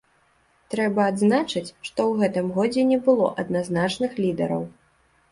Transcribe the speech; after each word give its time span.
Трэба 0.73 1.01
адзначыць, 1.09 1.69
што 1.87 1.99
ў 2.11 2.15
гэтым 2.21 2.47
годзе 2.55 2.85
не 2.91 2.97
было 3.09 3.27
адназначных 3.43 4.17
лідараў. 4.23 4.65